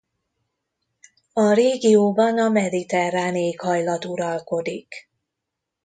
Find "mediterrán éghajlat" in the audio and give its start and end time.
2.49-4.05